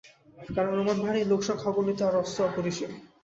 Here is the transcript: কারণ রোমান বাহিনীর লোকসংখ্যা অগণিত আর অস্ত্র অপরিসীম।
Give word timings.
কারণ 0.49 0.71
রোমান 0.73 0.97
বাহিনীর 1.01 1.29
লোকসংখ্যা 1.31 1.69
অগণিত 1.71 1.99
আর 2.07 2.15
অস্ত্র 2.21 2.39
অপরিসীম। 2.49 2.91